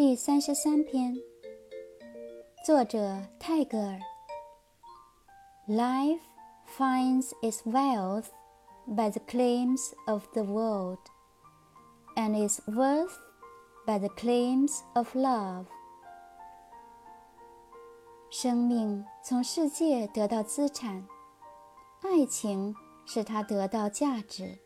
[0.00, 1.14] 第三十三篇，
[2.64, 4.00] 作者泰戈尔。
[5.68, 6.22] Life
[6.74, 8.28] finds its wealth
[8.86, 11.00] by the claims of the world,
[12.16, 13.12] and its worth
[13.86, 15.66] by the claims of love.
[18.30, 21.06] 生命从世界得到资产，
[22.00, 24.58] 爱情使它得到价值。